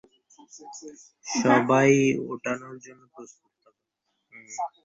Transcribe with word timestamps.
সবাই, 1.35 1.91
ওঠানোর 2.31 2.75
জন্য 2.85 3.01
প্রস্তুত 3.13 3.51
থাকো। 3.61 3.81